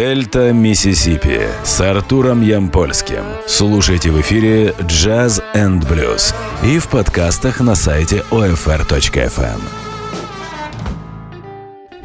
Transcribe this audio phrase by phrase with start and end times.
[0.00, 3.22] Дельта Миссисипи с Артуром Ямпольским.
[3.46, 6.34] Слушайте в эфире Jazz and Blues
[6.64, 9.60] и в подкастах на сайте OFR.FM.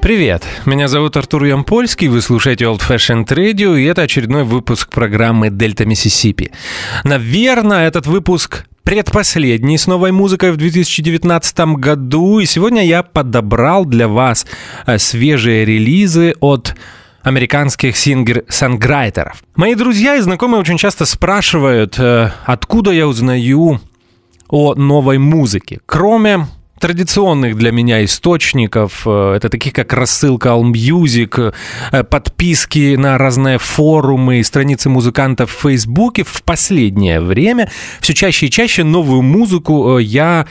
[0.02, 5.50] Привет, меня зовут Артур Ямпольский, вы слушаете Old Fashioned Radio, и это очередной выпуск программы
[5.50, 6.52] Дельта Миссисипи.
[7.06, 14.10] Наверное, этот выпуск предпоследний с новой музыкой в 2019 году, и сегодня я подобрал для
[14.10, 14.46] вас
[14.86, 16.76] э, свежие релизы от
[17.26, 19.44] американских сингер-санграйтеров.
[19.56, 23.82] Мои друзья и знакомые очень часто спрашивают, э, откуда я узнаю
[24.48, 25.80] о новой музыке.
[25.88, 26.48] Кроме
[26.80, 29.04] традиционных для меня источников.
[29.08, 31.56] Э, это такие как рассылка All Music,
[31.92, 36.24] э, подписки на разные форумы, страницы музыкантов в Фейсбуке.
[36.24, 37.72] В последнее время
[38.02, 40.46] все чаще и чаще новую музыку я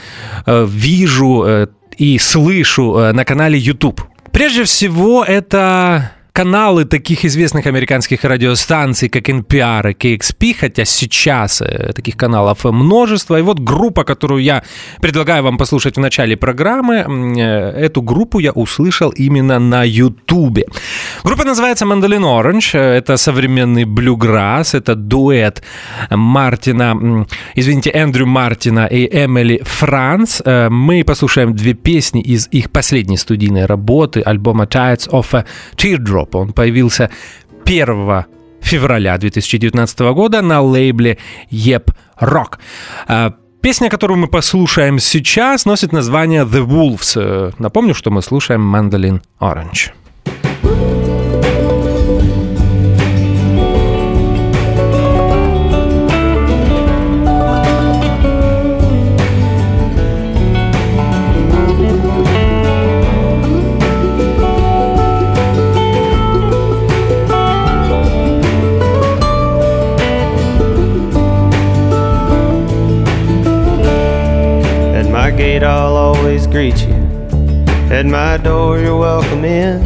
[0.45, 4.01] вижу и слышу на канале YouTube.
[4.33, 11.93] Прежде всего, это каналы таких известных американских радиостанций, как NPR и KXP, хотя сейчас э,
[11.95, 13.39] таких каналов множество.
[13.39, 14.61] И вот группа, которую я
[15.01, 16.95] предлагаю вам послушать в начале программы,
[17.37, 20.59] э, эту группу я услышал именно на YouTube.
[21.23, 22.77] Группа называется Mandolin Orange.
[22.77, 25.63] Это современный блюграсс, это дуэт
[26.09, 27.25] Мартина,
[27.55, 30.41] извините, Эндрю Мартина и Эмили Франц.
[30.43, 35.45] Э, мы послушаем две песни из их последней студийной работы, альбома Tides of a
[35.77, 36.24] Teardrop.
[36.25, 36.37] Европа.
[36.37, 37.09] Он появился
[37.65, 38.25] 1
[38.61, 41.17] февраля 2019 года на лейбле
[41.49, 42.59] Еп Рок.
[43.07, 47.13] А, песня, которую мы послушаем сейчас, носит название The Wolves.
[47.15, 49.91] Э, напомню, что мы слушаем Mandolin Orange.
[75.35, 76.93] Gate, I'll always greet you.
[77.91, 79.81] At my door, you're welcome in.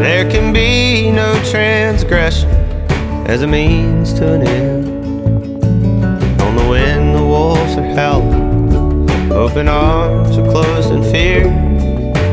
[0.00, 2.48] There can be no transgression
[3.26, 5.64] as a means to an end.
[6.40, 9.10] On the wind, the wolves are howling.
[9.32, 11.48] Open arms are closed in fear.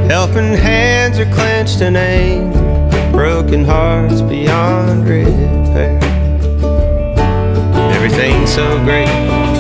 [0.08, 3.12] Helping hands are clenched in anger.
[3.12, 6.00] Broken hearts beyond repair.
[7.96, 9.08] Everything's so great,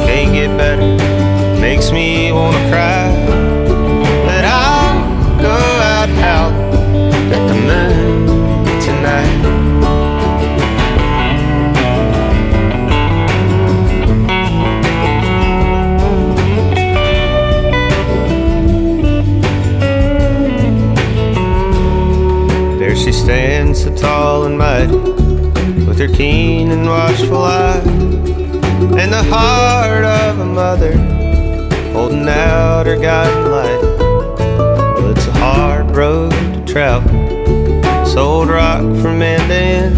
[0.06, 0.94] can't get better
[2.35, 3.07] wanna cry.
[4.28, 4.96] But I'll
[5.41, 5.57] go
[5.94, 9.41] out howling at the moon tonight.
[22.79, 24.97] There she stands so tall and mighty,
[25.85, 27.81] with her keen and watchful eye,
[29.00, 31.25] and the heart of a mother
[31.95, 33.81] holding out her guiding light.
[34.97, 37.09] Well, it's a hard road to travel,
[38.03, 39.95] this old rock from end to end.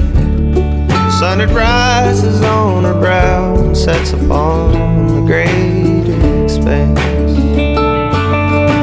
[0.90, 6.06] The sun it rises on her brow and sets upon the great
[6.44, 7.00] expanse.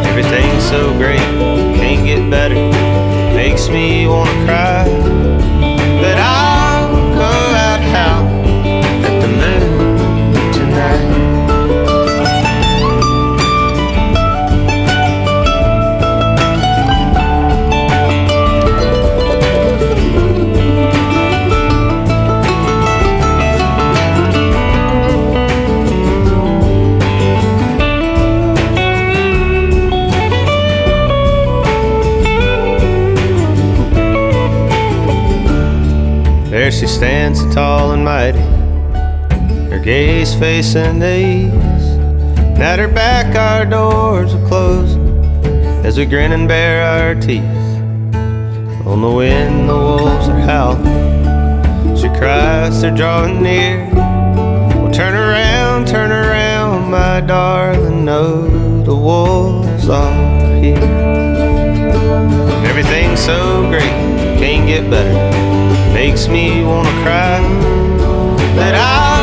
[0.09, 1.31] Everything's so great,
[1.79, 2.57] can't get better,
[3.37, 4.74] makes me wanna cry.
[36.75, 38.41] She stands, tall and mighty,
[39.71, 41.55] her gaze facing the east.
[42.37, 45.25] And at her back, our doors are closing
[45.85, 47.45] as we grin and bare our teeth.
[48.87, 51.97] On the wind, the wolves are howling.
[51.97, 53.89] She cries, they're drawing near.
[53.95, 58.05] Well, turn around, turn around, my darling.
[58.05, 60.77] No, the wolves are here.
[62.67, 63.95] Everything's so great,
[64.41, 67.41] can't get better makes me wanna cry.
[68.57, 69.14] But I'll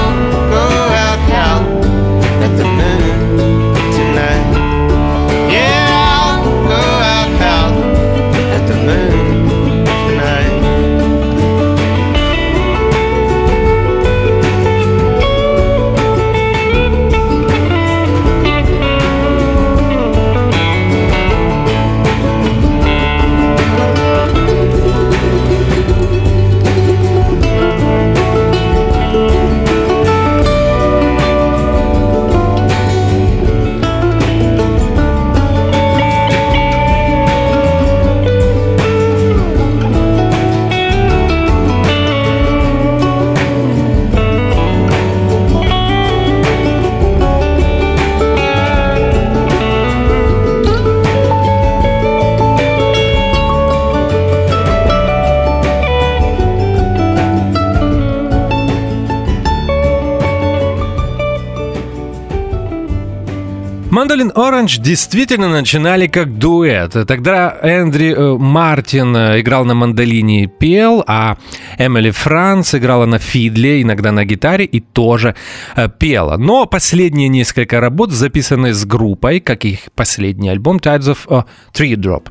[64.41, 66.93] Оранж действительно начинали как дуэт.
[67.07, 71.37] Тогда Эндри э, Мартин э, играл на мандолине и пел, а
[71.85, 75.35] Эмили Франц играла на фидле, иногда на гитаре и тоже
[75.75, 76.37] э, пела.
[76.37, 82.27] Но последние несколько работ записаны с группой, как их последний альбом Tides of Three Drop.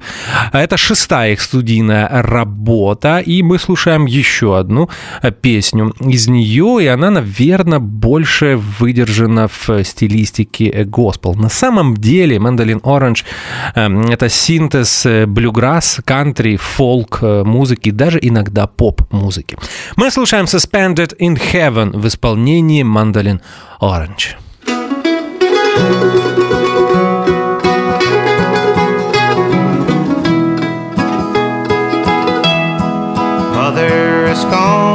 [0.52, 4.88] Это шестая их студийная работа, и мы слушаем еще одну
[5.40, 11.34] песню из нее, и она, наверное, больше выдержана в стилистике госпел.
[11.34, 12.80] На самом деле Mandolin
[13.74, 19.39] эм,— это синтез э, блюграсс, кантри, фолк э, музыки, даже иногда поп-музыки.
[19.96, 23.40] Мы слушаем Suspended in Heaven в исполнении Mandolin
[23.80, 24.36] Orange.
[33.54, 34.89] Mother is gone,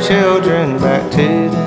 [0.00, 1.63] children back to the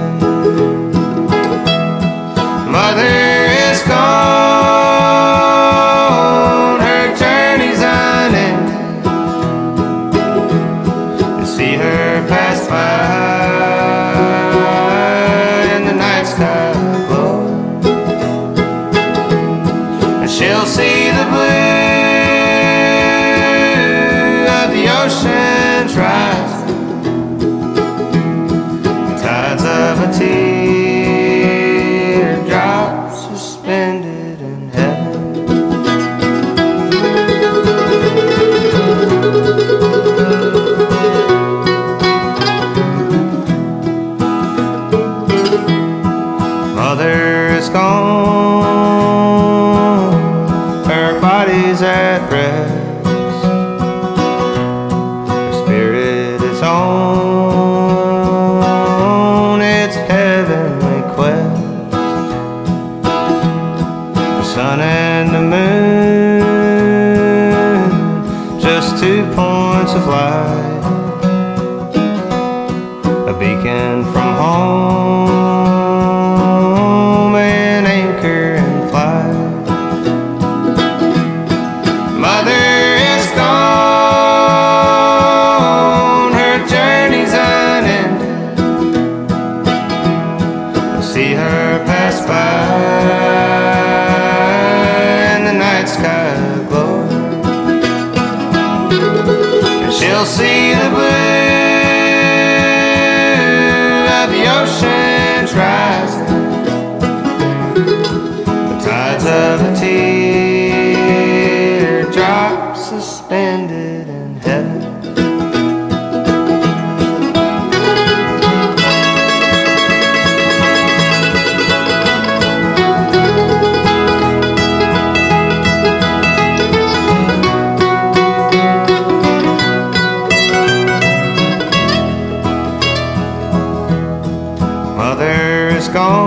[135.10, 136.20] Mother is gone,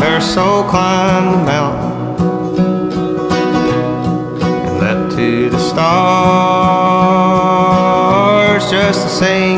[0.00, 2.90] her soul climbed the mountain
[4.42, 5.82] and leapt to the stars,
[8.68, 9.51] just the and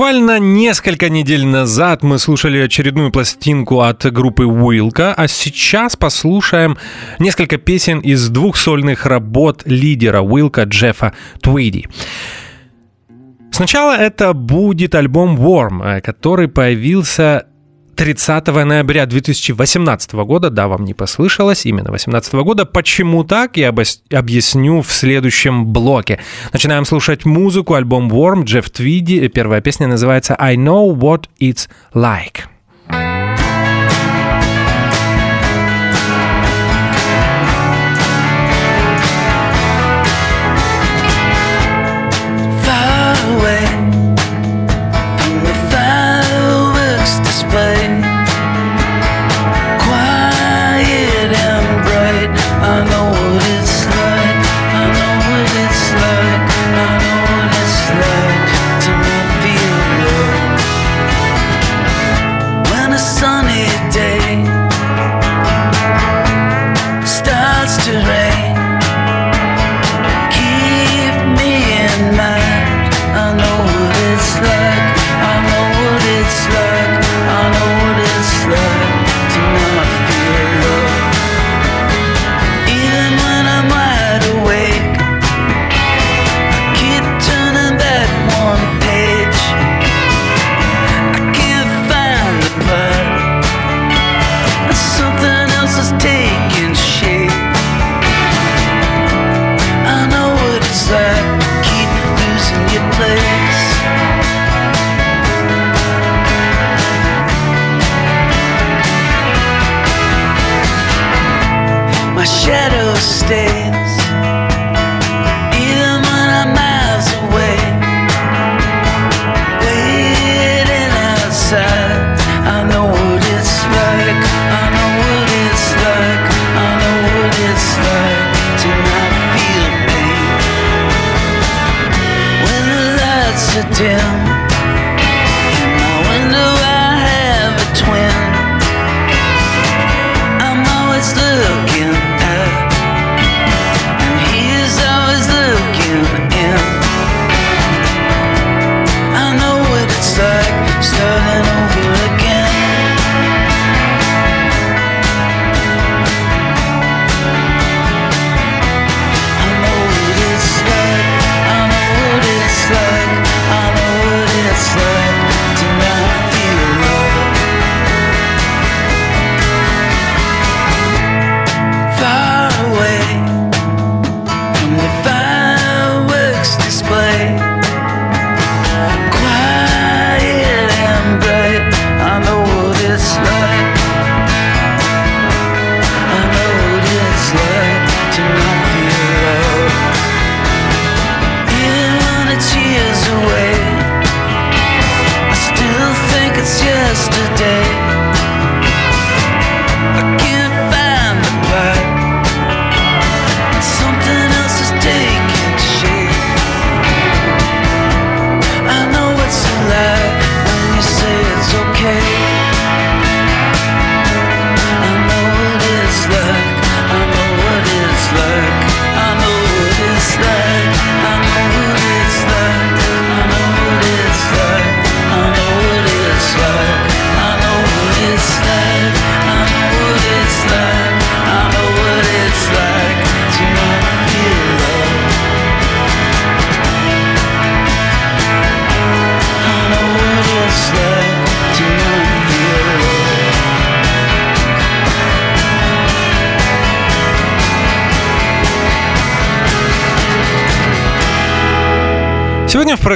[0.00, 6.78] Буквально несколько недель назад мы слушали очередную пластинку от группы Уилка, а сейчас послушаем
[7.18, 11.86] несколько песен из двух сольных работ лидера Уилка Джеффа Твиди.
[13.52, 17.48] Сначала это будет альбом Warm, э, который появился
[18.00, 22.64] 30 ноября 2018 года, да, вам не послышалось, именно 2018 года.
[22.64, 23.74] Почему так, я
[24.10, 26.18] объясню в следующем блоке.
[26.50, 29.28] Начинаем слушать музыку, альбом Warm, Джефф Твиди.
[29.28, 32.49] Первая песня называется «I know what it's like».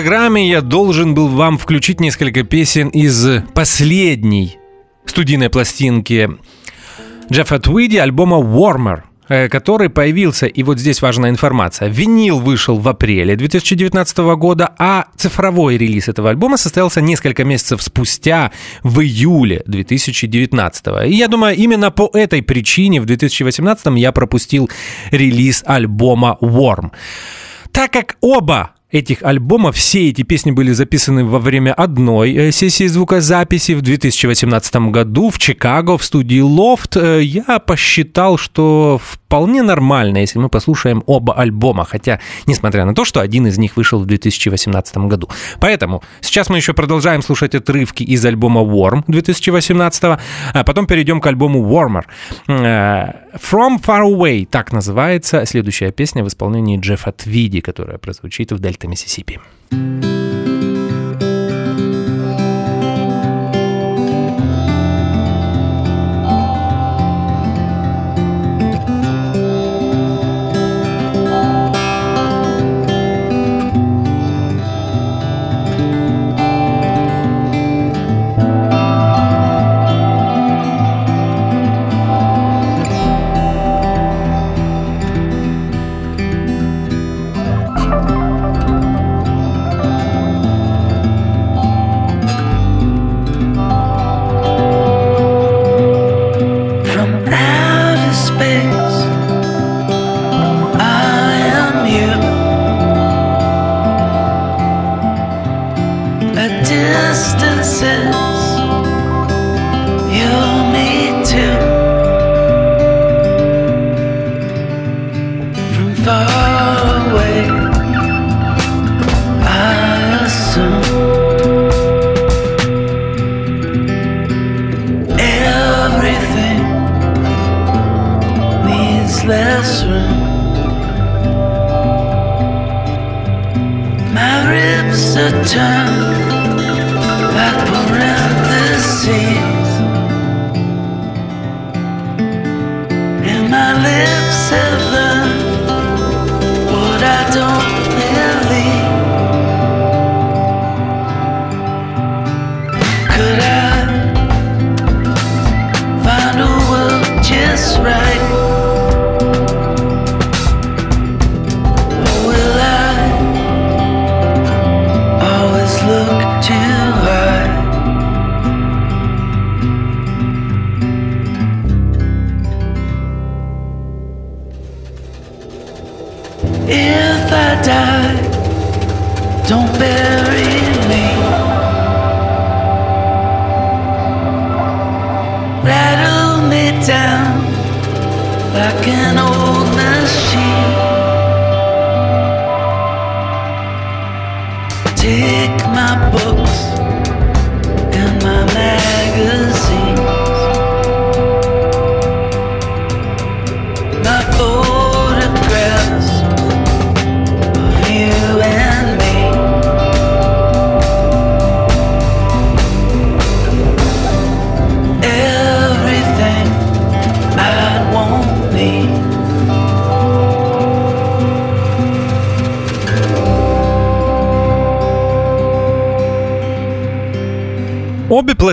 [0.04, 4.58] Программе я должен был вам включить несколько песен из последней
[5.06, 6.28] студийной пластинки
[7.32, 11.88] Джеффа Твиди альбома Warmer э, который появился, и вот здесь важная информация.
[11.88, 18.52] Винил вышел в апреле 2019 года, а цифровой релиз этого альбома состоялся несколько месяцев спустя,
[18.82, 20.86] в июле 2019.
[21.06, 24.68] И я думаю, именно по этой причине в 2018 я пропустил
[25.10, 26.90] релиз альбома Warm.
[27.72, 32.86] Так как оба этих альбомов все эти песни были записаны во время одной э, сессии
[32.86, 37.00] звукозаписи в 2018 году в Чикаго в студии Loft.
[37.00, 39.00] Э, я посчитал, что
[39.34, 43.76] вполне нормально, если мы послушаем оба альбома, хотя, несмотря на то, что один из них
[43.76, 45.28] вышел в 2018 году.
[45.58, 51.26] Поэтому сейчас мы еще продолжаем слушать отрывки из альбома Warm 2018, а потом перейдем к
[51.26, 52.04] альбому Warmer.
[52.46, 58.60] Э, From Far Away, так называется следующая песня в исполнении Джеффа Твиди, которая прозвучит в
[58.60, 59.40] Дельта Миссисипи.
[59.72, 60.13] Обе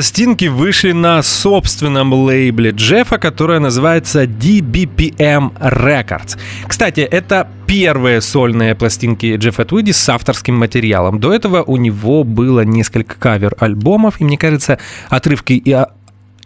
[0.02, 6.40] пластинки вышли на собственном лейбле Джеффа, которое называется DBPM Records.
[6.68, 11.20] Кстати, это первые сольные пластинки Джеффа Твиди с авторским материалом.
[11.20, 15.72] До этого у него было несколько кавер-альбомов, и мне кажется, отрывки и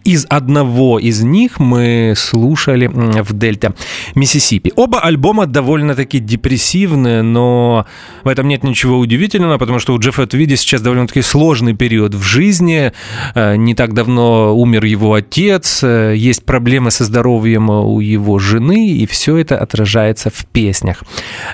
[0.06, 3.74] из одного из них мы слушали в Дельта
[4.14, 4.72] Миссисипи.
[4.76, 7.86] Оба альбома довольно-таки депрессивные, но
[8.22, 12.22] в этом нет ничего удивительного, потому что у Джеффа Твиди сейчас довольно-таки сложный период в
[12.22, 12.92] жизни.
[13.34, 18.90] Э, не так давно умер его отец, э, есть проблемы со здоровьем у его жены,
[18.90, 21.02] и все это отражается в песнях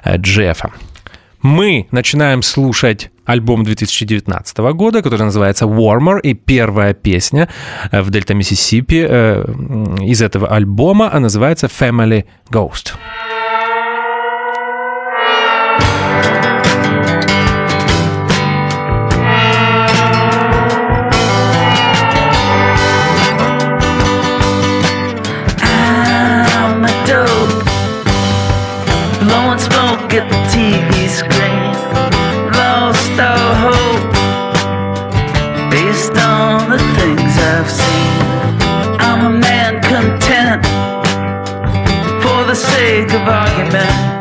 [0.04, 0.72] э, Джеффа
[1.42, 7.48] мы начинаем слушать альбом 2019 года, который называется Warmer, и первая песня
[7.90, 9.44] э, в Дельта Миссисипи э,
[10.00, 12.94] из этого альбома а называется Family Ghost.
[16.32, 16.71] get
[42.82, 44.11] sake of argument.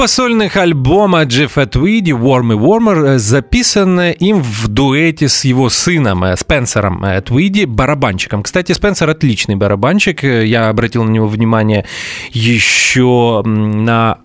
[0.00, 5.68] Оба сольных альбома Джеффа Твиди «Warm и Warmer» э, записаны им в дуэте с его
[5.68, 8.42] сыном э, Спенсером э, Твиди, барабанщиком.
[8.42, 10.22] Кстати, Спенсер отличный барабанщик.
[10.22, 11.84] Я обратил на него внимание
[12.30, 14.20] еще на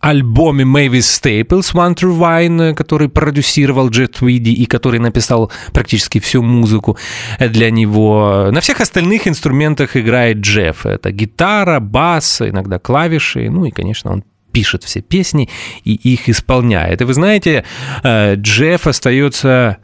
[0.00, 6.42] альбоме Мэвис Стейплс «One True Wine», который продюсировал Джет Уиди и который написал практически всю
[6.42, 6.98] музыку
[7.38, 8.48] для него.
[8.50, 10.86] На всех остальных инструментах играет Джефф.
[10.86, 14.24] Это гитара, бас, иногда клавиши, ну и, конечно, он
[14.58, 15.48] пишет все песни
[15.84, 17.00] и их исполняет.
[17.00, 17.64] И вы знаете,
[18.02, 19.76] э, Джефф остается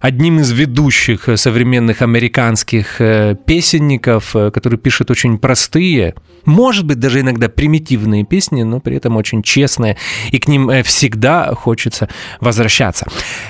[0.00, 6.14] одним из ведущих современных американских э, песенников, э, который пишет очень простые,
[6.46, 9.98] может быть, даже иногда примитивные песни, но при этом очень честные,
[10.32, 12.08] и к ним всегда хочется
[12.40, 13.06] возвращаться.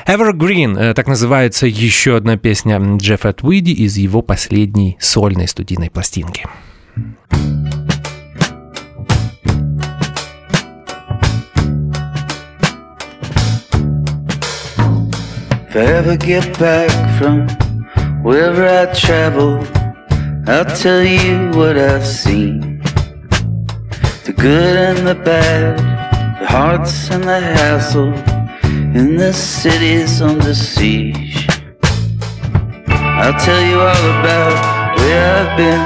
[0.08, 6.44] Evergreen, так называется еще одна песня Джеффа Твиди из его последней сольной студийной пластинки.
[15.76, 17.46] If I ever get back from
[18.22, 19.62] wherever I travel,
[20.48, 22.80] I'll tell you what I've seen
[24.24, 25.76] the good and the bad,
[26.40, 28.14] the hearts and the hassle
[28.96, 31.46] in the cities under siege.
[32.88, 35.84] I'll tell you all about where I've been.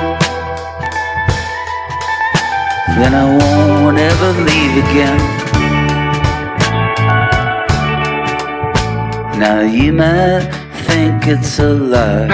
[2.94, 5.39] Then I won't ever leave again.
[9.40, 10.42] Now you might
[10.84, 12.28] think it's a lie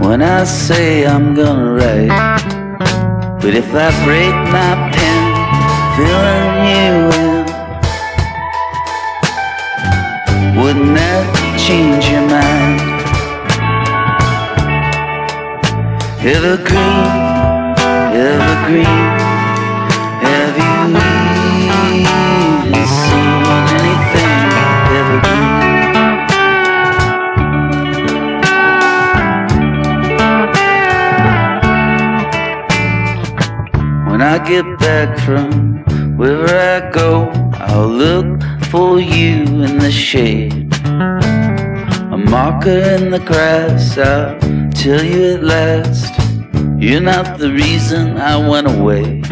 [0.00, 2.08] when I say I'm gonna write,
[3.42, 5.22] but if I break my pen,
[5.96, 6.92] filling you
[7.24, 7.44] in,
[10.56, 11.24] wouldn't that
[11.60, 12.80] change your mind?
[16.24, 17.08] Evergreen,
[18.16, 19.15] evergreen.
[34.28, 35.84] I get back from
[36.16, 40.74] where I go, I'll look for you in the shade.
[40.84, 44.36] A marker in the grass, I'll
[44.72, 46.12] tell you at last.
[46.76, 49.22] You're not the reason I went away.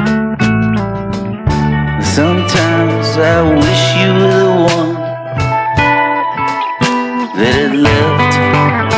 [2.01, 4.95] Sometimes I wish you were the one
[7.37, 8.35] that had left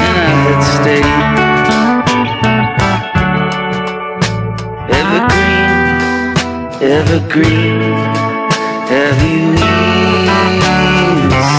[0.04, 1.45] and I had stayed.
[6.86, 7.80] evergreen.
[8.88, 9.56] Have you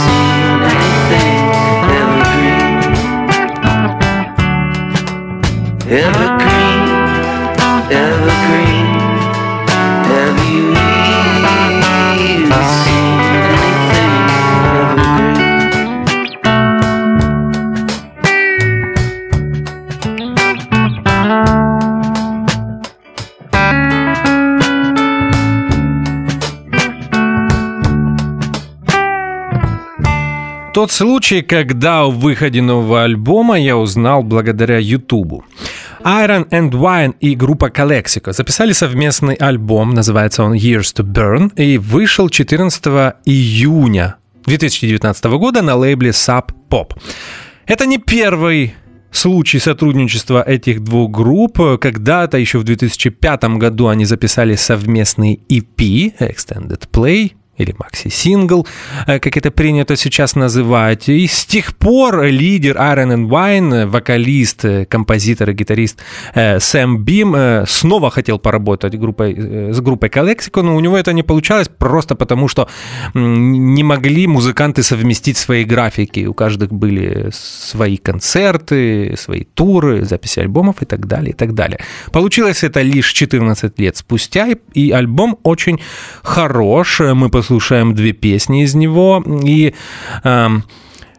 [0.06, 1.44] seen anything
[2.00, 2.88] evergreen?
[5.92, 6.57] Evergreen.
[30.78, 35.44] Тот случай, когда о выходе нового альбома я узнал благодаря Ютубу.
[36.04, 41.80] Iron and Wine и группа Calexico записали совместный альбом, называется он Years to Burn, и
[41.80, 42.86] вышел 14
[43.26, 46.92] июня 2019 года на лейбле Sub Pop.
[47.66, 48.76] Это не первый
[49.10, 51.58] случай сотрудничества этих двух групп.
[51.82, 58.68] Когда-то, еще в 2005 году, они записали совместный EP, Extended Play, или макси-сингл,
[59.08, 61.10] э, как это принято сейчас называть.
[61.10, 66.00] И с тех пор лидер Iron and Wine, э, вокалист, э, композитор и гитарист
[66.60, 67.36] Сэм Бим
[67.68, 72.48] снова хотел поработать группой, с группой Калексико, но у него это не получалось просто потому,
[72.48, 72.68] что
[73.14, 76.28] не могли музыканты совместить свои графики.
[76.28, 81.80] У каждых были свои концерты, свои туры, записи альбомов и так далее, и так далее.
[82.12, 85.80] Получилось это лишь 14 лет спустя, и альбом очень
[86.24, 87.00] хорош.
[87.00, 89.24] Мы послушали послушаем две песни из него.
[89.46, 89.74] И
[90.24, 90.48] э,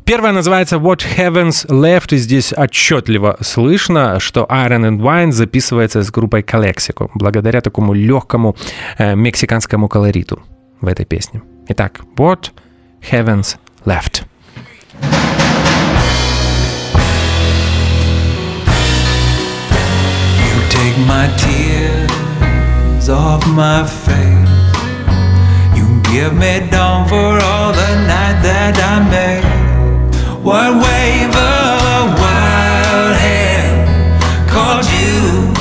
[0.05, 6.11] Первая называется What Heavens Left, и здесь отчетливо слышно, что Iron and Wine записывается с
[6.11, 8.57] группой Calexico, благодаря такому легкому
[8.99, 10.41] э, мексиканскому колориту
[10.83, 11.41] в этой песне.
[11.69, 12.51] Итак, What
[13.11, 14.25] Heavens Left.
[20.71, 24.28] Take my tears off my face
[26.11, 29.45] Give me dawn for all the night that I made.
[30.43, 33.85] One wave of a wild hand
[34.49, 35.53] called you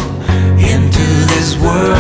[0.72, 1.98] into this world?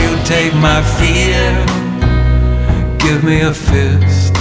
[0.00, 1.50] You take my fear,
[2.98, 4.34] give me a fist.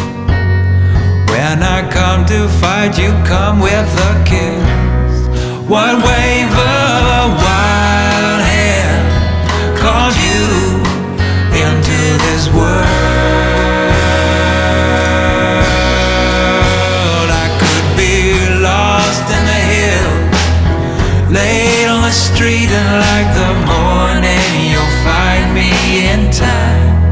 [1.32, 5.15] When I come to fight, you come with a kiss.
[5.67, 6.75] One wave of
[12.17, 12.86] this world?
[17.43, 18.15] I could be
[18.62, 19.63] lost in the
[21.89, 25.71] on the street, and like the morning, you'll find me
[26.13, 27.12] in time.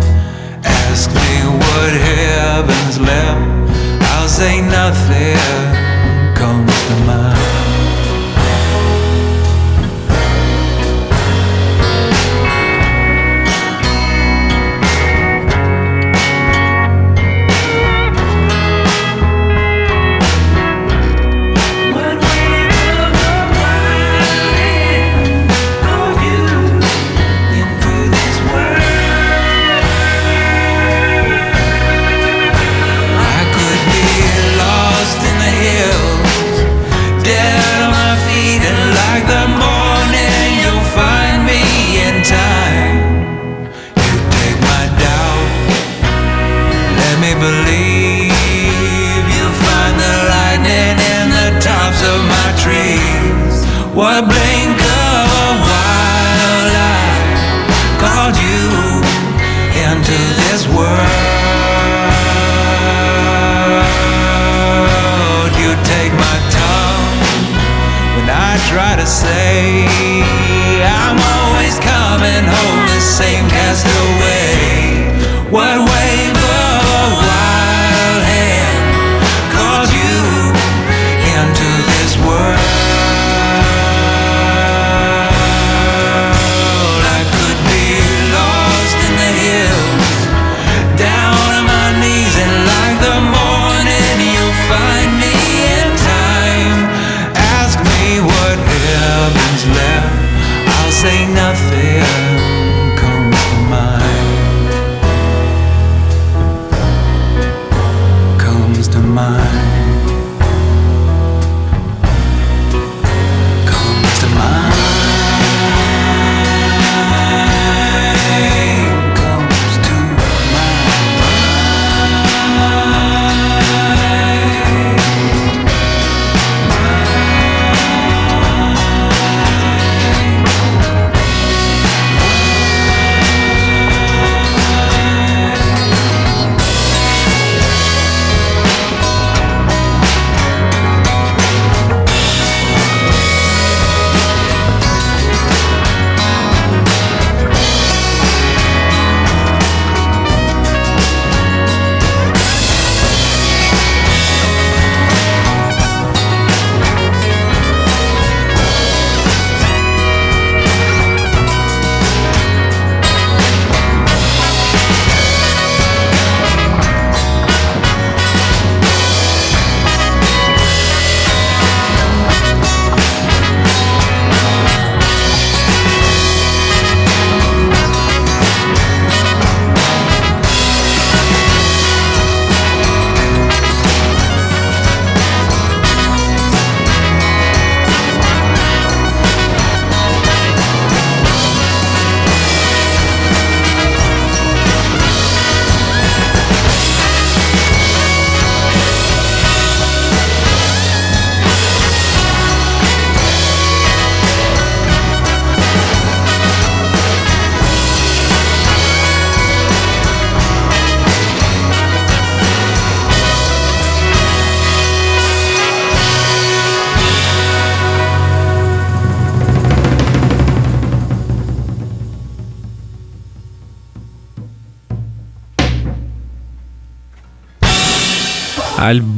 [0.64, 1.32] Ask me
[1.64, 1.94] what
[3.00, 3.44] left,
[4.14, 5.73] I'll say nothing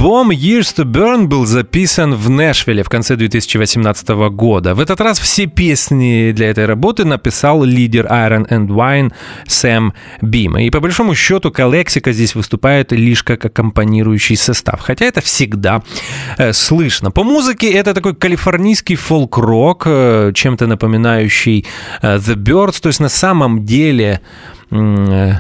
[0.05, 4.75] Альбом Years to Burn был записан в Нэшвилле в конце 2018 года.
[4.75, 9.11] В этот раз все песни для этой работы написал лидер Iron and Wine
[9.47, 10.59] Сэм Бим.
[10.59, 14.79] И по большому счету Калексика здесь выступает лишь как аккомпанирующий состав.
[14.79, 15.81] Хотя это всегда
[16.37, 17.09] э, слышно.
[17.09, 21.65] По музыке это такой калифорнийский фолк-рок, э, чем-то напоминающий
[22.03, 22.79] э, The Birds.
[22.79, 24.21] То есть на самом деле...
[24.69, 25.39] Э,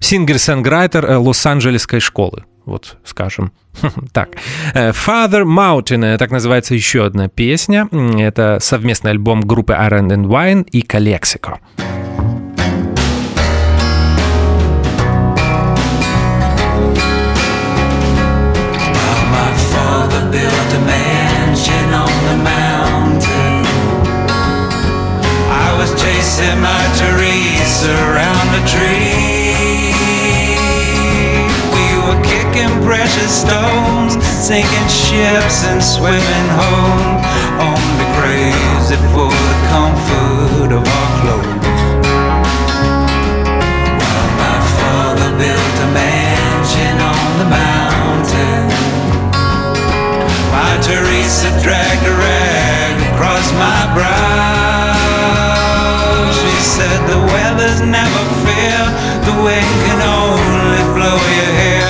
[0.00, 3.52] сингер-санграйтер э, Лос-Анджелесской школы вот скажем
[4.12, 4.36] так.
[4.74, 7.88] Э, Father Mountain, так называется еще одна песня.
[8.18, 11.58] Это совместный альбом группы Iron and Wine и Калексико.
[26.60, 29.37] my Teresa around the tree.
[33.08, 37.24] Precious stones, sinking ships and swimming home.
[37.56, 41.56] Only crazy for the comfort of our clothes.
[43.96, 48.68] While my father built a mansion on the mountain,
[50.52, 54.92] my Teresa dragged a rag across my brow.
[56.28, 58.80] She said the weather's never fair,
[59.24, 61.88] the wind can only blow your hair,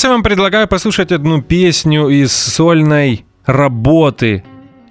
[0.00, 4.42] Сейчас я вам предлагаю послушать одну песню из сольной работы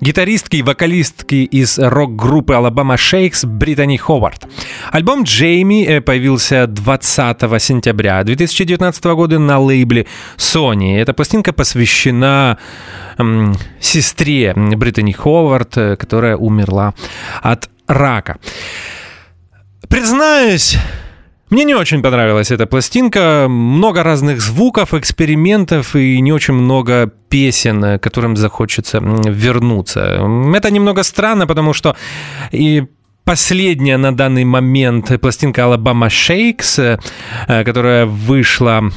[0.01, 4.47] гитаристки и вокалистки из рок-группы Alabama Shakes Британи Ховард.
[4.91, 10.05] Альбом «Джейми» э, появился 20 сентября 2019 года на лейбле
[10.37, 10.99] Sony.
[10.99, 12.59] Эта пластинка посвящена
[13.17, 16.93] м, сестре Британи Ховард, э, которая умерла
[17.41, 18.37] от рака.
[19.87, 20.77] Признаюсь,
[21.49, 23.47] мне не очень понравилась эта пластинка.
[23.49, 30.21] Много разных звуков, экспериментов и не очень много песен, э, которым захочется вернуться.
[30.55, 31.95] Это немного странно, потому что
[32.51, 32.85] и
[33.23, 36.99] последняя на данный момент пластинка Alabama Shakes,
[37.47, 38.91] э, которая вышла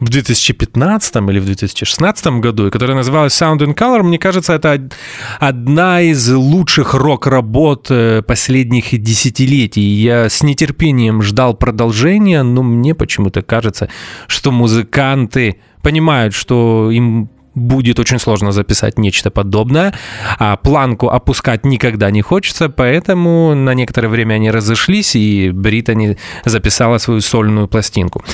[0.00, 4.72] в 2015 или в 2016 году, и которая называлась Sound and Color, мне кажется, это
[4.74, 4.94] од-
[5.40, 9.80] одна из лучших рок-работ э, последних десятилетий.
[9.82, 13.88] Я с нетерпением ждал продолжения, но мне почему-то кажется,
[14.28, 17.28] что музыканты понимают, что им
[17.58, 19.94] будет очень сложно записать нечто подобное,
[20.38, 26.98] а планку опускать никогда не хочется, поэтому на некоторое время они разошлись, и Британи записала
[26.98, 28.24] свою сольную пластинку.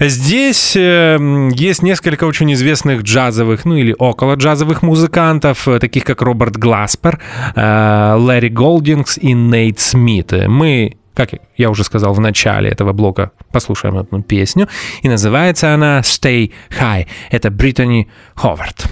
[0.00, 1.18] Здесь э,
[1.54, 7.20] есть несколько очень известных джазовых, ну или около джазовых музыкантов, э, таких как Роберт Гласпер,
[7.54, 10.32] э, Ларри Голдингс и Нейт Смит.
[10.48, 14.68] Мы как я уже сказал в начале этого блока, послушаем одну песню,
[15.02, 17.06] и называется она «Stay High».
[17.30, 18.86] Это Британи Ховард.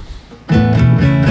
[0.49, 1.24] already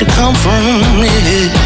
[0.00, 0.52] you come from.
[1.02, 1.65] Yeah.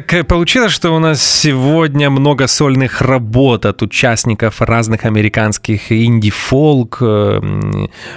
[0.00, 6.98] Так э, получилось, что у нас сегодня много сольных работ от участников разных американских инди-фолк,
[7.00, 7.40] э,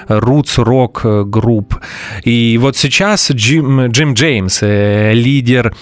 [0.07, 1.75] рутс-рок э, групп.
[2.23, 5.75] И вот сейчас Джим, Джим Джеймс, э, лидер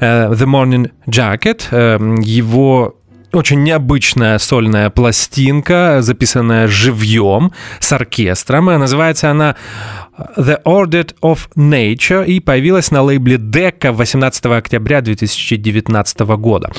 [0.00, 2.97] э, The Morning Jacket, э, его
[3.32, 8.66] очень необычная сольная пластинка, записанная живьем с оркестром.
[8.66, 9.56] Называется она
[10.36, 16.70] The Order of Nature и появилась на лейбле Decca 18 октября 2019 года.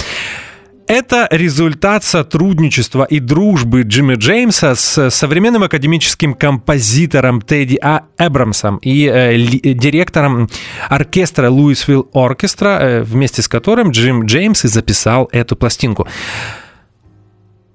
[0.89, 8.05] Это результат сотрудничества и дружбы Джимми Джеймса с современным академическим композитором Тедди А.
[8.17, 10.49] Эбрамсом и э, ли- директором
[10.89, 16.07] оркестра Луисвилл Оркестра, э, вместе с которым Джим Джеймс и записал эту пластинку.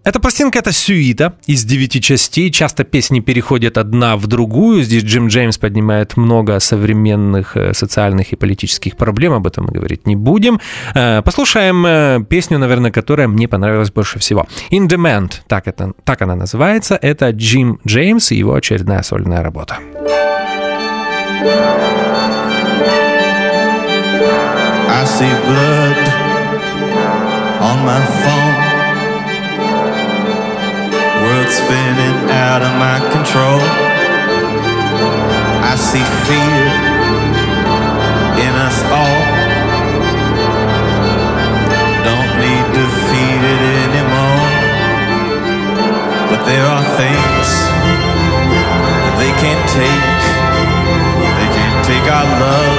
[0.04, 2.50] Эта пластинка— это сюита из девяти частей.
[2.50, 4.82] Часто песни переходят одна в другую.
[4.82, 9.32] Здесь Джим Джеймс поднимает много современных э, социальных и политических проблем.
[9.32, 10.60] Об этом мы говорить не будем.
[10.94, 14.46] Э, Послушаем э, песню, наверное, которая мне понравилась больше всего.
[14.70, 16.98] In Demand, так, это, так она называется.
[17.00, 19.78] Это Джим Джеймс и его очередная сольная работа.
[24.86, 25.96] I see blood
[27.62, 28.73] on my phone.
[31.22, 33.60] World spinning out of my control.
[35.62, 36.64] I see fear
[38.44, 39.22] in us all.
[42.08, 44.44] Don't need to feed it anymore.
[46.30, 47.46] But there are things
[49.04, 50.20] that they can't take.
[51.38, 52.78] They can't take our love.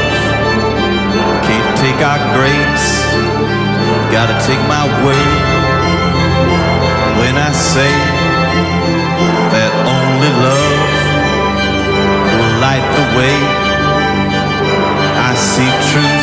[1.48, 2.90] Can't take our grace.
[4.12, 5.65] Gotta take my word
[7.26, 7.94] when I say
[9.54, 10.94] that only love
[12.38, 13.38] will light the way.
[15.30, 16.15] I see truth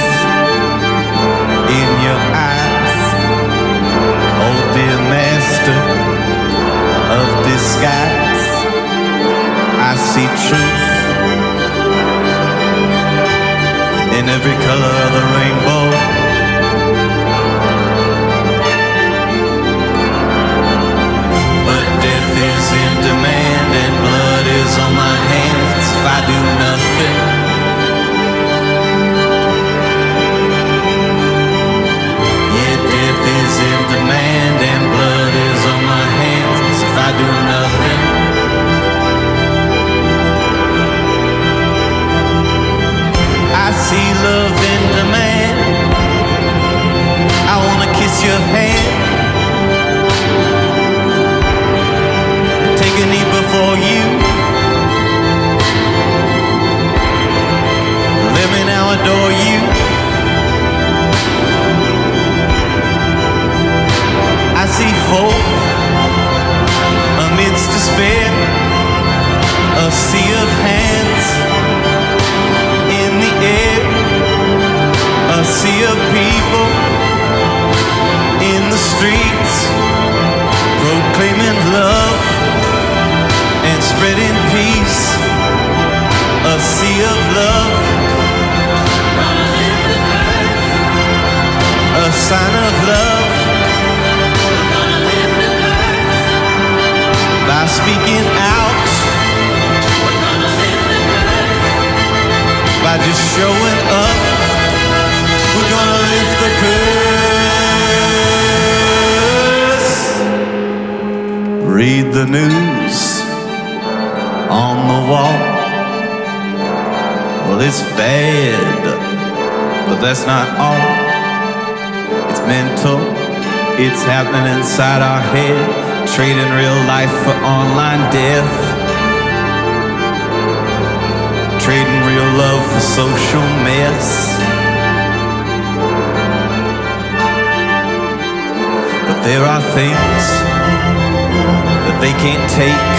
[142.03, 142.94] they can't take.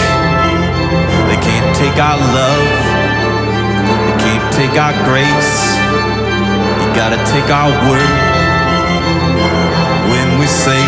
[1.28, 2.72] They can't take our love.
[4.08, 5.54] They can't take our grace.
[6.80, 8.16] You gotta take our word
[10.08, 10.80] when we say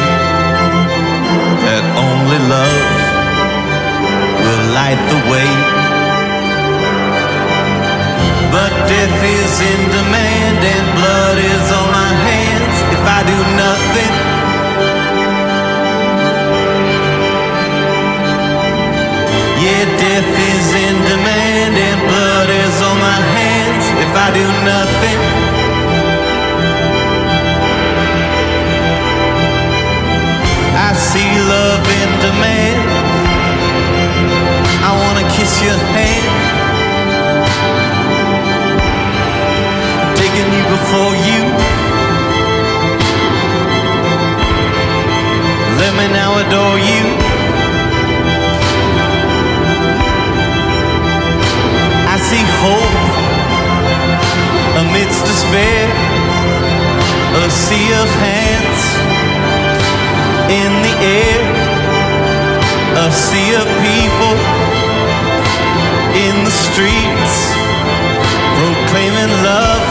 [1.68, 2.88] that only love
[4.40, 5.50] will light the way.
[8.48, 14.35] But death is in demand and blood is on my hands if I do nothing.
[19.66, 25.18] Yeah, death is in demand and blood is on my hands if I do nothing.
[30.86, 32.78] I see love in demand.
[34.86, 36.26] I wanna kiss your hand.
[40.14, 41.42] Taking you before you.
[45.82, 47.35] Let me now adore you.
[52.62, 53.00] Hope
[54.82, 55.88] amidst despair,
[57.44, 58.80] a sea of hands
[60.50, 61.42] in the air,
[63.06, 64.36] a sea of people
[66.26, 67.36] in the streets,
[68.58, 69.86] proclaiming love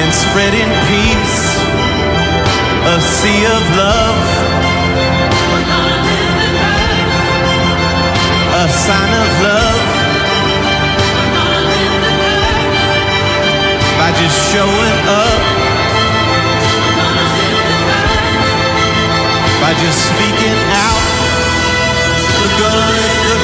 [0.00, 1.40] and spreading peace,
[2.94, 4.20] a sea of love.
[8.52, 9.59] A sign of love
[14.20, 15.40] just showing up,
[19.62, 21.02] by just speaking out.
[22.36, 23.40] We're gonna lift the.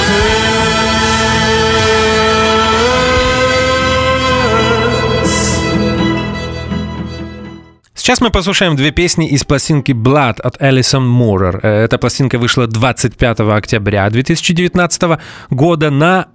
[7.95, 11.59] Сейчас мы послушаем две песни из пластинки Blood от Элисон Мурер.
[11.65, 15.19] Э, Эта пластинка вышла 25 октября 2019
[15.51, 16.29] года на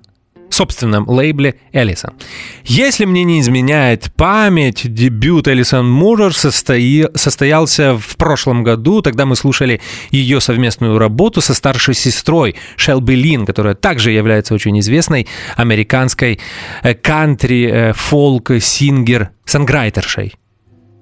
[0.53, 2.11] собственном лейбле Элисон.
[2.63, 9.01] Если мне не изменяет память, дебют Элисон Мурер состои- состоялся в прошлом году.
[9.01, 9.81] Тогда мы слушали
[10.11, 16.39] ее совместную работу со старшей сестрой Шелби Лин, которая также является очень известной американской
[16.83, 17.93] э, кантри, э,
[19.45, 20.33] санграйтершей.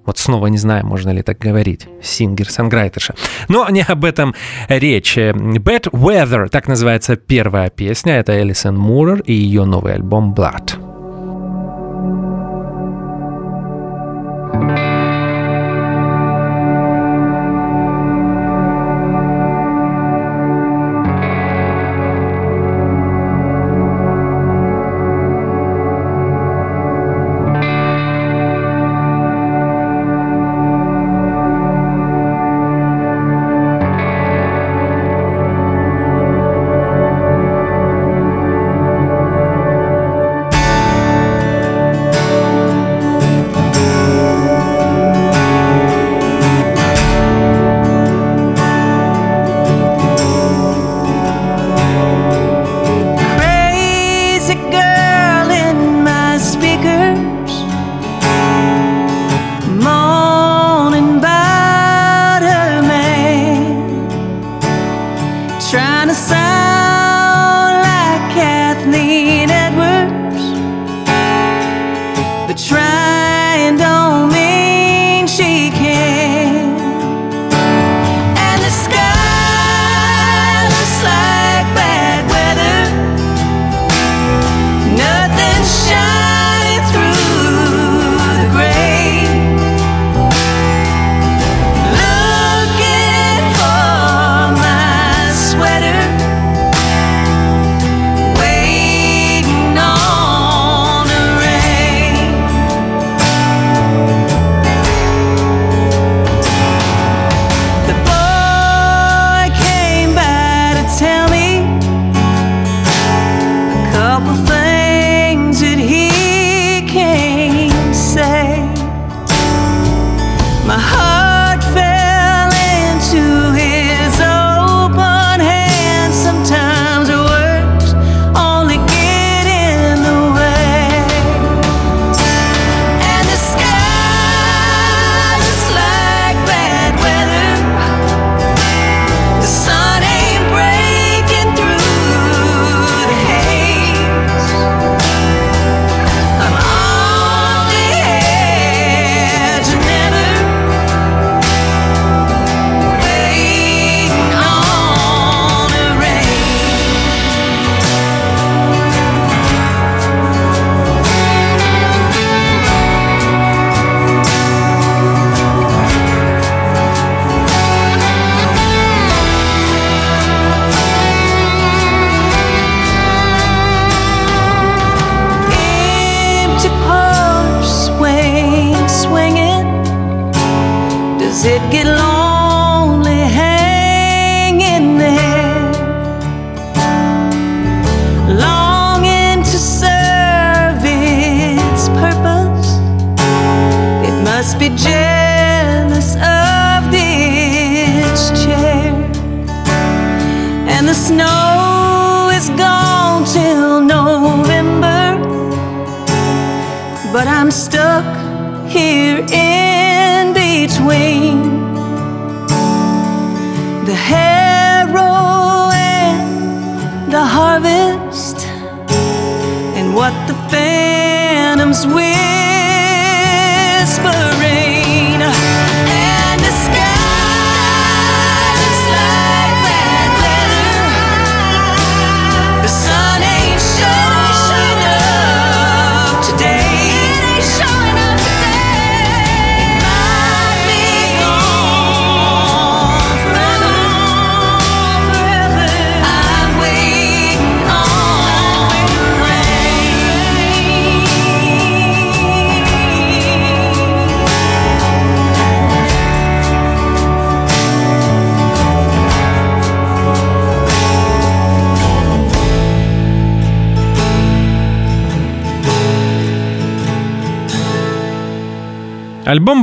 [0.05, 1.87] Вот снова не знаю, можно ли так говорить.
[2.01, 3.15] Сингер-санграйтерша.
[3.47, 4.33] Но не об этом
[4.67, 5.17] речь.
[5.17, 8.13] Bad Weather, так называется первая песня.
[8.13, 10.79] Это Элисон Мурер и ее новый альбом Blood.
[14.51, 14.78] Bad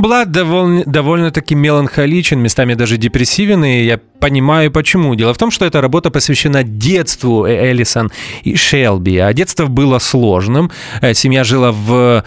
[0.07, 5.15] Blood довольно, довольно-таки меланхоличен, местами даже депрессивен, и я понимаю почему.
[5.15, 8.11] Дело в том, что эта работа посвящена детству Эллисон
[8.43, 9.17] и Шелби.
[9.17, 10.71] А детство было сложным.
[11.01, 12.23] Э, Семья жила в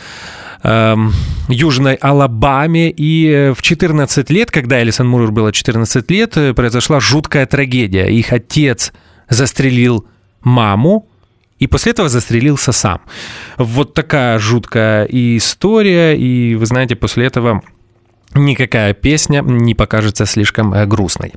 [0.63, 1.13] эм,
[1.49, 7.01] Южной Алабаме, и э, в 14 лет, когда Элисон Мурр было 14 лет, э, произошла
[7.01, 8.09] жуткая трагедия.
[8.09, 8.93] Их отец
[9.31, 10.05] застрелил
[10.43, 11.10] маму,
[11.61, 13.01] и после этого застрелился сам.
[13.59, 17.63] Вот такая жуткая история, и вы знаете, после этого
[18.35, 21.33] никакая песня не покажется слишком э, грустной.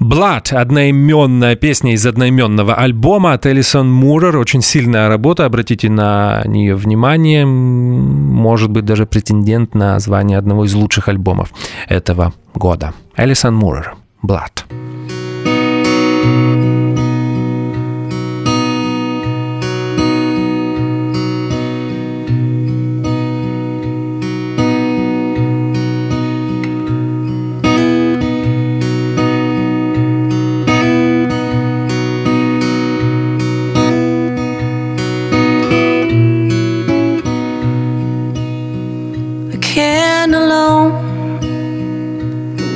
[0.00, 4.36] Blood– одноименная песня из одноименного альбома от Элисон Мурер.
[4.36, 7.46] Очень сильная работа, обратите на нее внимание.
[7.46, 11.50] Может быть, даже претендент на звание одного из лучших альбомов
[11.88, 12.94] этого года.
[13.16, 13.94] Элисон Мурер.
[14.22, 14.64] Blood.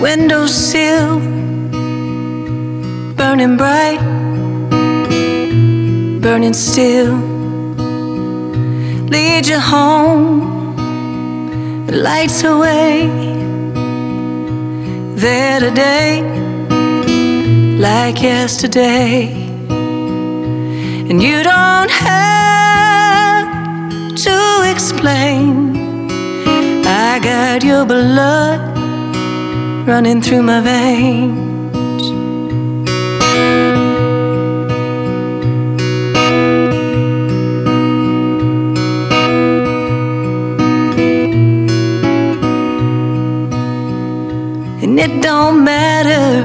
[0.00, 1.18] Windowsill,
[3.16, 4.00] burning bright,
[6.20, 7.16] burning still.
[9.10, 10.76] Lead you home,
[11.88, 13.08] lights away.
[15.16, 16.22] There today,
[17.78, 19.32] like yesterday,
[21.08, 23.48] and you don't have
[24.14, 25.76] to explain.
[26.86, 28.77] I got your blood
[29.88, 32.10] running through my veins.
[44.82, 46.44] And it don't matter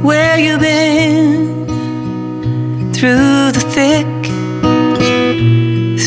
[0.00, 1.66] where you've been
[2.94, 4.06] through the thick,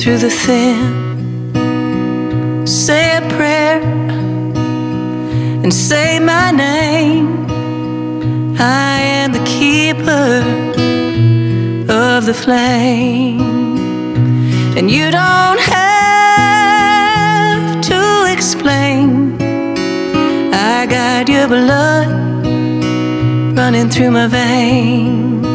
[0.01, 0.99] through the thin
[2.65, 3.98] say a prayer
[5.69, 7.45] and say my name.
[8.57, 10.41] I am the keeper
[11.87, 13.39] of the flame,
[14.75, 16.21] and you don't have
[17.81, 19.37] to explain.
[20.51, 22.07] I got your blood
[23.55, 25.48] running through my veins.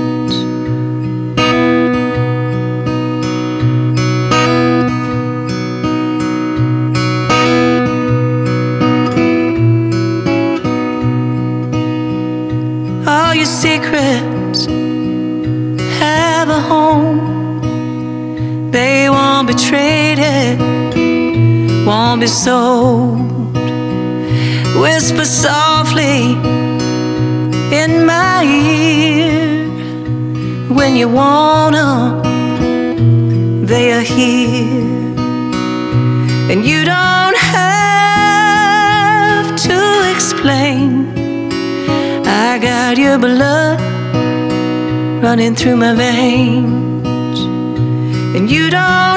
[22.20, 23.56] Be sold.
[24.82, 26.36] Whisper softly
[27.82, 29.68] in my ear
[30.68, 32.22] when you want 'em,
[33.66, 34.92] they are here.
[36.50, 37.96] And you don't have
[39.68, 39.78] to
[40.14, 40.88] explain.
[42.26, 43.80] I got your blood
[45.24, 47.38] running through my veins.
[48.36, 49.13] And you don't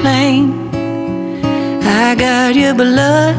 [0.00, 0.72] explain.
[1.84, 3.36] I got your blood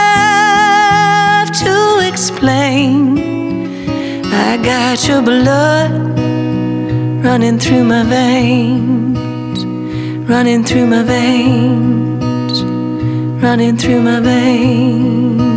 [1.64, 3.18] to explain.
[4.26, 5.92] I got your blood
[7.24, 9.64] running through my veins,
[10.30, 12.64] running through my veins,
[13.42, 15.49] running through my veins.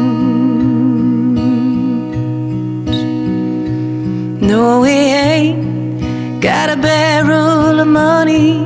[4.43, 8.59] No, we ain't got a barrel of money.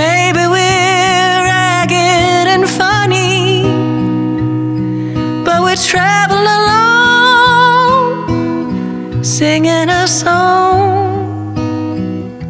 [0.00, 3.62] Maybe we're ragged and funny,
[5.44, 6.42] but we travel
[8.28, 8.32] alone,
[9.22, 11.58] singing a song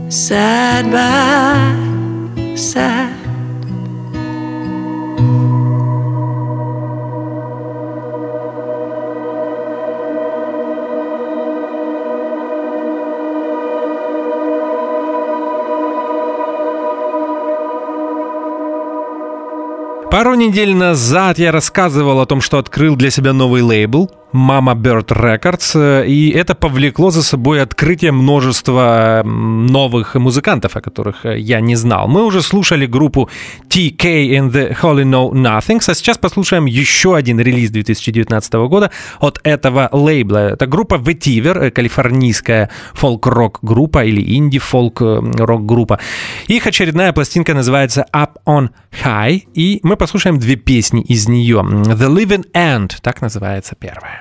[0.08, 1.77] side by
[20.10, 25.06] Пару недель назад я рассказывал о том, что открыл для себя новый лейбл Mama Bird
[25.08, 31.60] Records, э, и это повлекло за собой открытие множества новых музыкантов, о которых э, я
[31.60, 32.08] не знал.
[32.08, 33.30] Мы уже слушали группу
[33.68, 39.40] TK and the Holy Know Nothings, а сейчас послушаем еще один релиз 2019 года от
[39.44, 40.50] этого лейбла.
[40.50, 45.98] Это группа Vetiver, э, калифорнийская фолк-рок группа или инди-фолк-рок группа.
[46.48, 48.70] Их очередная пластинка называется Up on
[49.04, 51.60] High, и мы послушаем две песни из нее.
[51.60, 54.17] The Living End, так называется первая.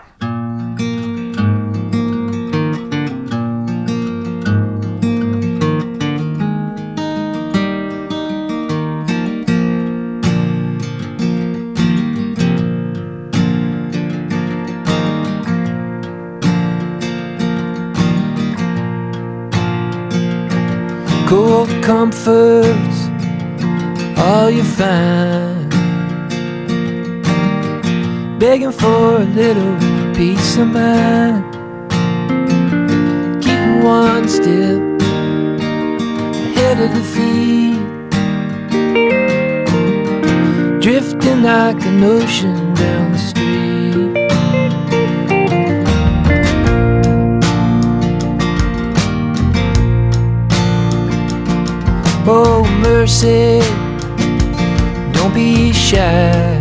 [21.28, 22.99] Cold comforts
[24.17, 25.69] all you find.
[28.39, 29.75] Begging for a little
[30.15, 31.43] peace of mind.
[33.43, 34.82] Keeping one step
[36.45, 37.57] ahead of the feet
[40.82, 43.57] drifting like an ocean down the street
[52.30, 53.61] Oh, mercy,
[55.13, 56.59] don't be shy.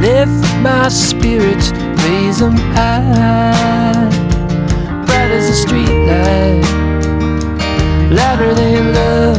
[0.00, 1.70] Lift my spirits,
[2.02, 4.10] raise them high.
[5.06, 6.64] Bright as a street light,
[8.10, 9.38] louder than love.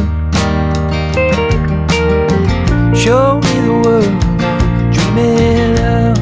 [2.96, 6.16] Show me the world I'm dreaming of.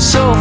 [0.00, 0.32] So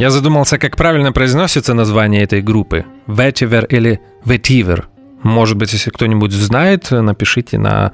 [0.00, 2.86] Я задумался, как правильно произносится название этой группы.
[3.06, 4.84] Vetiver или Vetiver.
[5.22, 7.92] Может быть, если кто-нибудь знает, напишите на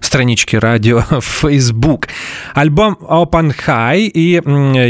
[0.00, 2.08] страничке радио в Facebook.
[2.54, 4.40] Альбом Open High и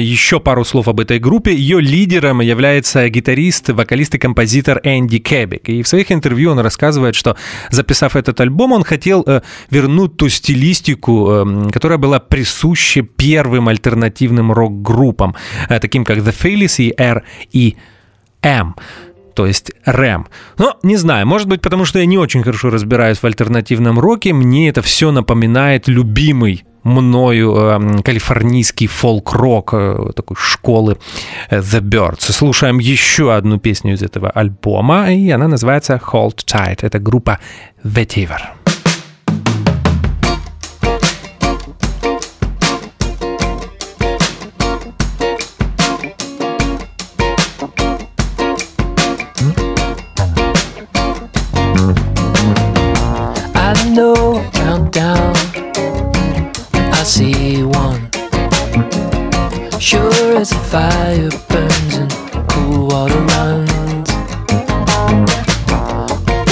[0.01, 1.55] еще пару слов об этой группе.
[1.55, 5.69] Ее лидером является гитарист, вокалист и композитор Энди Кебик.
[5.69, 7.37] И в своих интервью он рассказывает, что
[7.71, 14.53] записав этот альбом, он хотел э, вернуть ту стилистику, э, которая была присуща первым альтернативным
[14.53, 15.35] рок-группам,
[15.69, 18.75] э, таким как The Phillies и R.E.M
[19.39, 20.27] то есть рэм.
[20.59, 24.33] Но не знаю, может быть, потому что я не очень хорошо разбираюсь в альтернативном роке,
[24.33, 30.99] мне это все напоминает любимый мною э, калифорнийский фолк-рок э, такой школы
[31.51, 32.33] э, The Birds.
[32.33, 36.79] Слушаем еще одну песню из этого альбома, и она называется Hold Tight.
[36.83, 37.39] Это группа
[37.85, 38.41] Vetiver.
[38.41, 38.58] know
[60.71, 62.13] fire burns and
[62.51, 64.11] cool water runs.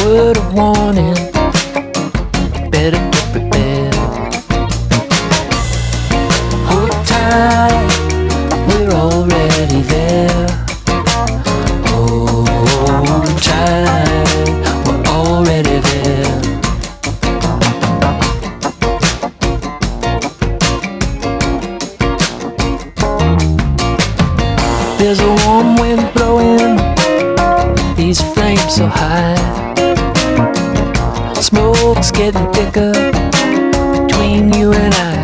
[0.02, 1.15] Word of warning.
[32.26, 32.92] Getting thicker
[34.08, 34.94] between you and.
[34.94, 35.15] I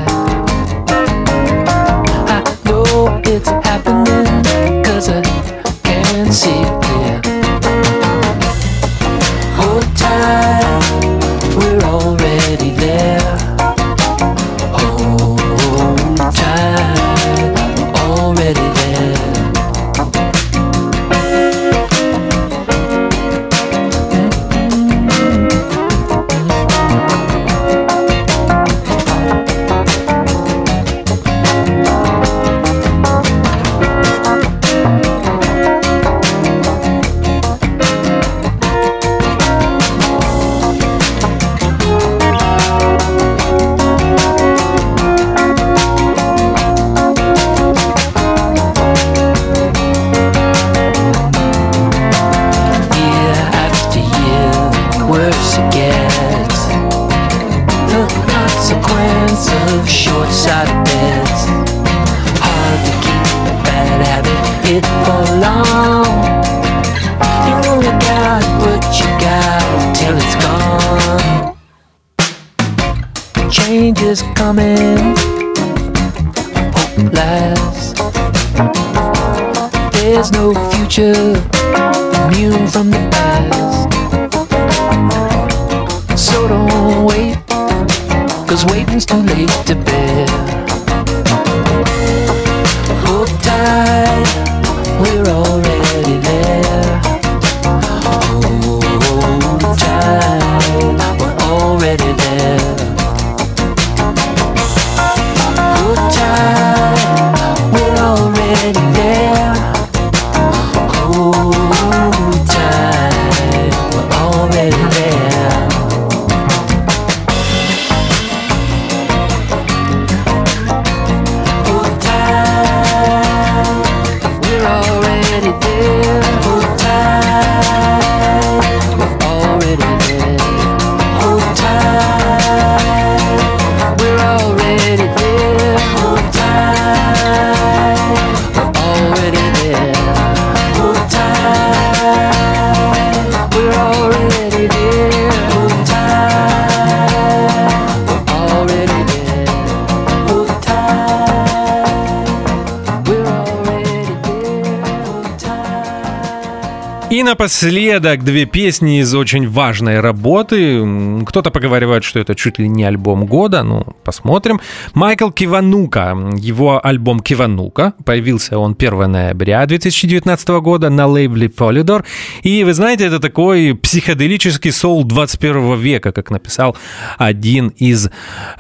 [157.43, 160.81] напоследок две песни из очень важной работы.
[161.27, 163.65] Кто-то поговаривает, что это чуть ли не альбом года.
[163.65, 164.61] Ну, посмотрим.
[164.95, 166.17] Майкл Киванука.
[166.37, 167.95] Его альбом Киванука.
[168.05, 172.05] Появился он 1 ноября 2019 года на лейбле Polydor.
[172.45, 176.77] И вы знаете, это такой психоделический соул 21 века, как написал
[177.19, 178.09] один из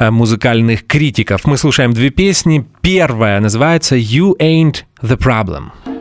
[0.01, 1.45] э, музыкальных критиков.
[1.45, 2.66] Мы слушаем две песни.
[2.80, 5.91] Первая называется «You Ain't The Problem».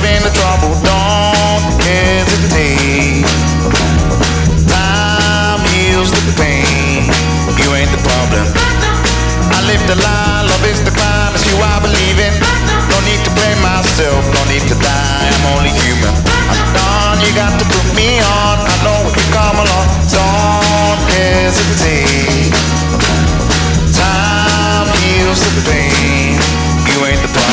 [0.00, 3.20] The trouble, don't hesitate.
[4.64, 7.04] Time heals the pain.
[7.60, 8.48] You ain't the problem.
[9.52, 11.36] I live the lie, love is divine.
[11.36, 12.32] It's you I believe in.
[12.88, 15.28] No need to blame myself, no need to die.
[15.28, 16.16] I'm only human.
[16.48, 18.56] I'm done, you got to put me on.
[18.56, 22.56] I know if you come along, don't hesitate.
[23.92, 26.40] Time heals the pain.
[26.88, 27.49] You ain't the problem.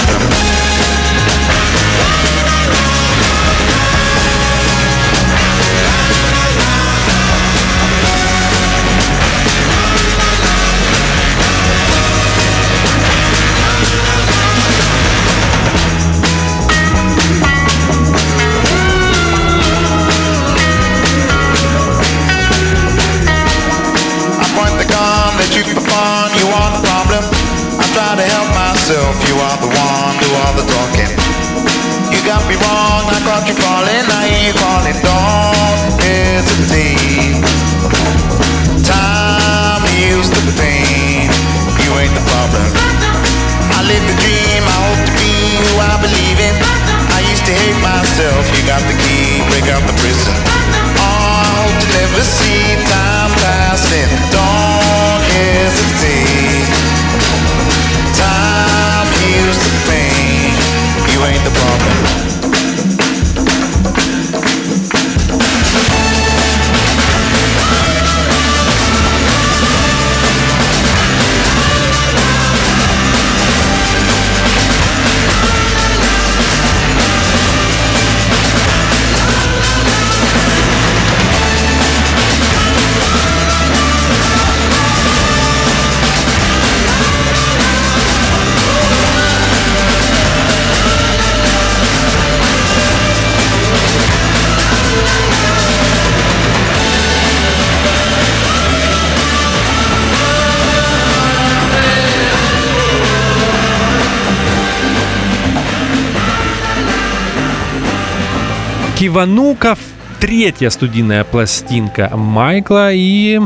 [109.07, 109.77] Kiwanuka
[110.19, 113.39] третья студийная пластинка Майкла и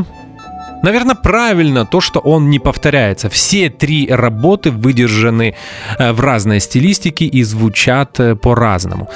[0.82, 3.28] Наверное, правильно то, что он не повторяется.
[3.28, 5.54] Все три работы выдержаны
[5.98, 9.08] э, в разной стилистике и звучат э, по-разному.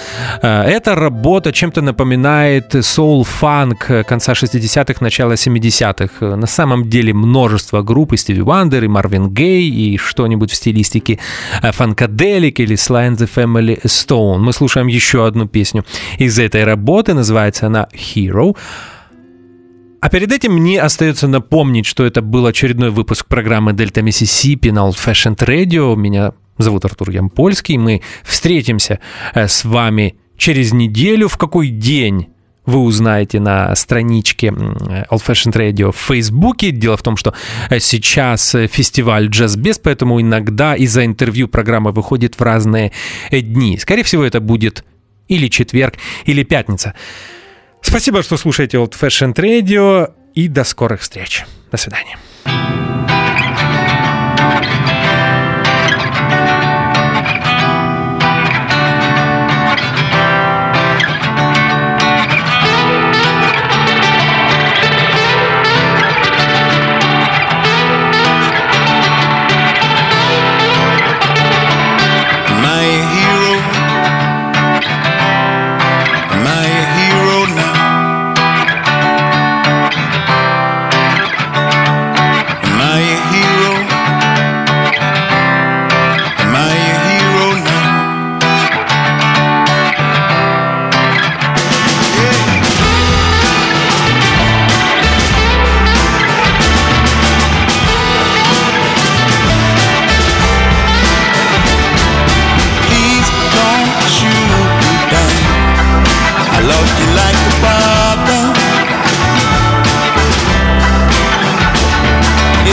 [0.42, 6.36] Э, Эта работа чем-то напоминает соул-фанк конца 60-х, начала 70-х.
[6.36, 11.18] На самом деле множество групп, и Стиви Уандер, и Марвин Гей, и что-нибудь в стилистике
[11.62, 14.38] фанкаделик или Sly and the Family Stone.
[14.38, 15.84] Мы слушаем еще одну песню
[16.18, 18.56] из этой работы, называется она «Hero».
[20.00, 24.80] А перед этим мне остается напомнить, что это был очередной выпуск программы Дельта Миссисипи на
[24.80, 25.96] Old Fashioned Radio.
[25.96, 27.76] Меня зовут Артур Ямпольский.
[27.76, 29.00] Мы встретимся
[29.34, 31.28] э, с вами через неделю.
[31.28, 32.28] В какой день
[32.66, 36.72] вы узнаете на страничке Old Fashioned Radio в Фейсбуке.
[36.72, 37.32] Дело в том, что
[37.70, 42.92] э, сейчас фестиваль Джаз Без, поэтому иногда из-за интервью программа выходит в разные
[43.30, 43.78] э, дни.
[43.78, 44.84] Скорее всего, это будет
[45.28, 45.94] или четверг,
[46.26, 46.94] или пятница.
[47.86, 51.46] Спасибо, что слушаете Old Fashioned Radio и до скорых встреч.
[51.70, 52.18] До свидания.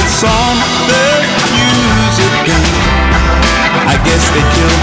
[0.04, 0.58] It's on
[0.92, 1.06] the
[1.56, 2.76] news again.
[3.88, 4.83] I guess they killed